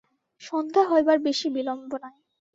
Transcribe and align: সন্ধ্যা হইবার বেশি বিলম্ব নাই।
সন্ধ্যা 0.41 0.83
হইবার 0.91 1.17
বেশি 1.19 1.47
বিলম্ব 1.55 1.91
নাই। 2.03 2.15